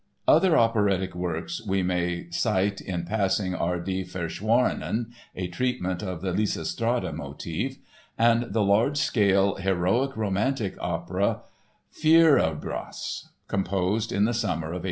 Other 0.27 0.57
operatic 0.57 1.13
works 1.13 1.63
we 1.63 1.83
may 1.83 2.31
cite 2.31 2.81
in 2.81 3.05
passing 3.05 3.53
are 3.53 3.79
Die 3.79 4.01
Verschworenen, 4.01 5.11
a 5.35 5.45
treatment 5.47 6.01
of 6.01 6.21
the 6.21 6.33
"Lysistrata" 6.33 7.13
motive; 7.13 7.77
and 8.17 8.51
the 8.51 8.63
large 8.63 8.97
scale 8.97 9.57
"heroic 9.57 10.17
romantic" 10.17 10.75
opera, 10.81 11.41
Fierrabras, 11.93 13.27
composed 13.47 14.11
in 14.11 14.25
the 14.25 14.33
summer 14.33 14.69
of 14.69 14.79
1823. 14.79 14.79